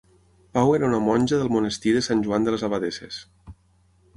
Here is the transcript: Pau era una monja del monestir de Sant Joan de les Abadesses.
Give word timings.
Pau 0.57 0.71
era 0.77 0.87
una 0.87 1.01
monja 1.09 1.39
del 1.41 1.53
monestir 1.57 1.93
de 1.99 2.01
Sant 2.07 2.25
Joan 2.29 2.49
de 2.49 2.57
les 2.57 2.67
Abadesses. 2.69 3.21